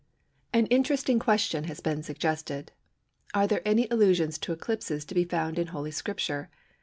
An 0.51 0.65
interesting 0.71 1.19
question 1.19 1.65
has 1.65 1.79
been 1.79 2.01
suggested: 2.01 2.71
Are 3.35 3.45
there 3.45 3.61
any 3.63 3.87
allusions 3.91 4.39
to 4.39 4.51
eclipses 4.51 5.05
to 5.05 5.13
be 5.13 5.25
found 5.25 5.59
in 5.59 5.67
Holy 5.67 5.91
Scripture? 5.91 6.49